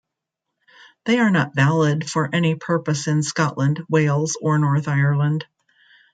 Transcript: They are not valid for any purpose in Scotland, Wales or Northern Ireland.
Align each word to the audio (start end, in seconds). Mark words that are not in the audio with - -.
They 1.05 1.19
are 1.19 1.29
not 1.29 1.53
valid 1.53 2.09
for 2.09 2.27
any 2.33 2.55
purpose 2.55 3.05
in 3.05 3.21
Scotland, 3.21 3.81
Wales 3.87 4.35
or 4.41 4.57
Northern 4.57 4.97
Ireland. 4.99 5.45